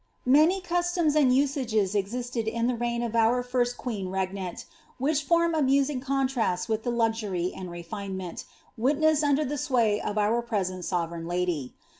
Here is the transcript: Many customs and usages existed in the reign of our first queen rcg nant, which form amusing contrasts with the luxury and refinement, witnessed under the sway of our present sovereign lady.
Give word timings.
Many 0.25 0.61
customs 0.61 1.13
and 1.15 1.31
usages 1.31 1.93
existed 1.93 2.47
in 2.47 2.65
the 2.65 2.73
reign 2.75 3.03
of 3.03 3.15
our 3.15 3.43
first 3.43 3.77
queen 3.77 4.07
rcg 4.07 4.33
nant, 4.33 4.65
which 4.97 5.21
form 5.23 5.53
amusing 5.53 5.99
contrasts 6.01 6.67
with 6.67 6.81
the 6.81 6.89
luxury 6.89 7.53
and 7.55 7.69
refinement, 7.69 8.45
witnessed 8.75 9.23
under 9.23 9.45
the 9.45 9.59
sway 9.59 10.01
of 10.01 10.17
our 10.17 10.41
present 10.41 10.85
sovereign 10.85 11.27
lady. 11.27 11.75